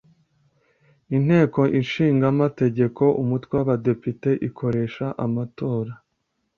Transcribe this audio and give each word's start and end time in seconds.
Inteko 1.17 1.61
Ishinga 1.81 2.25
amategeko 2.33 3.03
Umutwe 3.21 3.53
w’Abadepite 3.57 4.29
ikoresha 4.47 5.05
amatora 5.25 5.91